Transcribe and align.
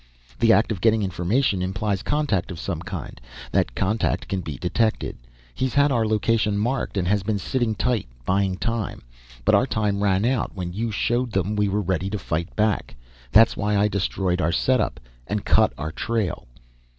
The 0.39 0.51
act 0.51 0.71
of 0.71 0.81
getting 0.81 1.03
information 1.03 1.61
implies 1.61 2.01
contact 2.01 2.49
of 2.49 2.57
some 2.59 2.79
kind, 2.81 3.21
that 3.51 3.75
contact 3.75 4.27
can 4.27 4.41
be 4.41 4.57
detected. 4.57 5.15
He's 5.53 5.75
had 5.75 5.91
our 5.91 6.07
location 6.07 6.57
marked 6.57 6.97
and 6.97 7.07
has 7.07 7.21
been 7.21 7.37
sitting 7.37 7.75
tight, 7.75 8.07
buying 8.25 8.57
time. 8.57 9.03
But 9.45 9.53
our 9.53 9.67
time 9.67 10.01
ran 10.01 10.25
out 10.25 10.55
when 10.55 10.73
you 10.73 10.89
showed 10.89 11.33
them 11.33 11.55
we 11.55 11.69
were 11.69 11.81
ready 11.83 12.09
to 12.09 12.17
fight 12.17 12.55
back. 12.55 12.95
That's 13.31 13.55
why 13.55 13.77
I 13.77 13.87
destroyed 13.87 14.41
our 14.41 14.51
setup, 14.51 14.99
and 15.27 15.45
cut 15.45 15.71
our 15.77 15.91
trail." 15.91 16.47